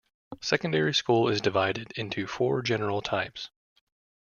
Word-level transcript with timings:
Secondary 0.41 0.95
school 0.95 1.27
is 1.29 1.41
divided 1.41 1.91
into 1.95 2.25
four 2.25 2.63
general 2.63 3.03
types. 3.03 3.51